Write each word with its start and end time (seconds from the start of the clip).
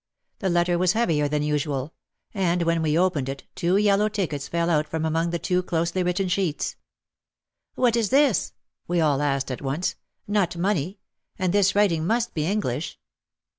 The 0.39 0.49
letter 0.49 0.79
was 0.79 0.93
heavier 0.93 1.27
than 1.27 1.43
usual. 1.43 1.93
And 2.33 2.63
when 2.63 2.81
we 2.81 2.97
opened 2.97 3.29
it, 3.29 3.43
two 3.53 3.77
yellow 3.77 4.09
tickets 4.09 4.47
fell 4.47 4.67
out 4.67 4.87
from 4.87 5.05
among 5.05 5.29
the 5.29 5.37
two 5.37 5.61
closely 5.61 6.01
written 6.01 6.27
sheets. 6.27 6.75
"What 7.75 7.95
is 7.95 8.09
this?" 8.09 8.53
we 8.87 8.99
all 8.99 9.21
asked 9.21 9.51
at 9.51 9.61
once. 9.61 9.93
"Not 10.27 10.57
money. 10.57 10.97
And 11.37 11.53
this 11.53 11.75
writing 11.75 12.07
must 12.07 12.33
be 12.33 12.47
English." 12.47 12.97